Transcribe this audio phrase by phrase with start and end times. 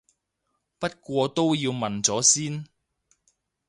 [0.79, 2.65] 不過都要問咗先